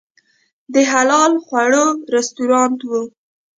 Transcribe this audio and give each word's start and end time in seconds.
د 0.73 0.75
حلال 0.91 1.31
خواړو 1.45 1.85
رستورانت 2.15 2.79
و. 2.89 2.91